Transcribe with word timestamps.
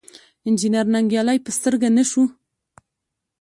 انجنیر 0.47 0.85
ننګیالی 0.93 1.37
په 1.45 1.51
سترګه 1.57 1.87
نه 1.97 2.03
شو. 2.09 2.23